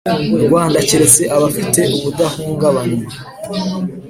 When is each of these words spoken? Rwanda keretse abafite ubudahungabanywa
Rwanda 0.45 0.77
keretse 0.89 1.21
abafite 1.35 1.79
ubudahungabanywa 1.97 3.11